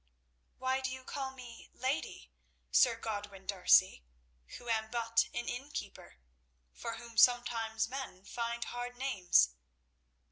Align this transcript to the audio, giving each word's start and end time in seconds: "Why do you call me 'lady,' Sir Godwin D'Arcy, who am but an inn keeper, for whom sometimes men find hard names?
"Why 0.57 0.81
do 0.81 0.89
you 0.89 1.03
call 1.03 1.29
me 1.29 1.69
'lady,' 1.75 2.31
Sir 2.71 2.95
Godwin 2.97 3.45
D'Arcy, 3.45 4.03
who 4.57 4.67
am 4.67 4.89
but 4.89 5.27
an 5.31 5.47
inn 5.47 5.69
keeper, 5.69 6.15
for 6.73 6.95
whom 6.95 7.17
sometimes 7.17 7.87
men 7.87 8.25
find 8.25 8.63
hard 8.63 8.97
names? 8.97 9.49